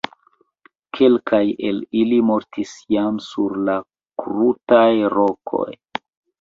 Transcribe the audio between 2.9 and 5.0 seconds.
jam sur la krutaj